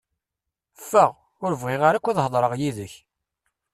Ffeɣ! 0.81 1.11
Ur 1.43 1.53
bɣiɣ 1.61 1.81
ara 1.83 1.97
akk 1.99 2.07
ad 2.07 2.21
heḍṛeɣ 2.25 2.53
yid-k! 2.59 2.93